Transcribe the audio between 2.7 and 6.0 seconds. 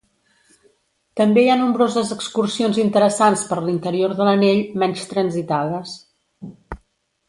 interessants per l'interior de l'anell, menys transitades.